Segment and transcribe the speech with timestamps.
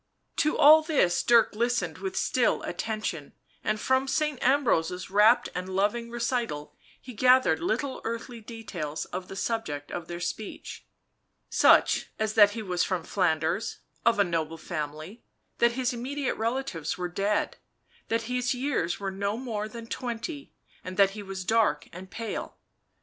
[0.37, 6.09] To all this Dirk listened with still attention, and from Saint Ambrose's rapt and loving
[6.09, 10.87] recital he gathered little earthly details of the subject of their speech.
[11.51, 15.23] Such as that he was from Flanders, •of a noble family,
[15.59, 17.57] that his immediate relatives were dead,
[18.07, 20.51] that his years were no more than twenty,
[20.83, 22.57] and that he was dark and pale.